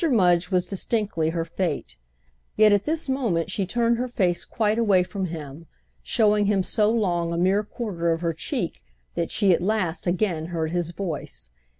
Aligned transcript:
Mudge 0.09 0.49
was 0.49 0.65
distinctly 0.65 1.29
her 1.29 1.45
fate; 1.45 1.95
yet 2.55 2.71
at 2.71 2.85
this 2.85 3.07
moment 3.07 3.51
she 3.51 3.67
turned 3.67 3.99
her 3.99 4.07
face 4.07 4.45
quite 4.45 4.79
away 4.79 5.03
from 5.03 5.25
him, 5.25 5.67
showing 6.01 6.47
him 6.47 6.63
so 6.63 6.89
long 6.89 7.31
a 7.31 7.37
mere 7.37 7.61
quarter 7.63 8.11
of 8.11 8.21
her 8.21 8.33
cheek 8.33 8.81
that 9.13 9.29
she 9.29 9.53
at 9.53 9.61
last 9.61 10.07
again 10.07 10.47
heard 10.47 10.71
his 10.71 10.89
voice. 10.89 11.51